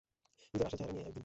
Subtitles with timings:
[0.53, 1.19] নিজের আসল চেহারা নিয়ে এক দিন!